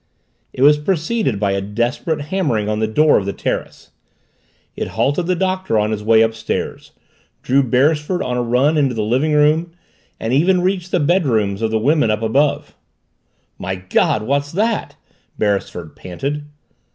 It 0.51 0.63
was 0.63 0.79
preceded 0.79 1.39
by 1.39 1.51
a 1.51 1.61
desperate 1.61 2.21
hammering 2.21 2.67
on 2.67 2.79
the 2.79 2.87
door 2.87 3.19
of 3.19 3.27
the 3.27 3.33
terrace. 3.33 3.91
It 4.75 4.87
halted 4.97 5.27
the 5.27 5.35
Doctor 5.35 5.77
on 5.77 5.91
his 5.91 6.01
way 6.01 6.21
upstairs, 6.23 6.93
drew 7.43 7.61
Beresford 7.61 8.23
on 8.23 8.35
a 8.35 8.41
run 8.41 8.79
into 8.79 8.95
the 8.95 9.03
living 9.03 9.33
room, 9.33 9.73
and 10.19 10.33
even 10.33 10.61
reached 10.61 10.89
the 10.89 10.99
bedrooms 10.99 11.61
of 11.61 11.69
the 11.69 11.77
women 11.77 12.09
up 12.09 12.23
above. 12.23 12.73
"My 13.59 13.75
God! 13.75 14.23
What's 14.23 14.51
that?" 14.53 14.95
Beresford 15.37 15.95
panted. 15.95 16.45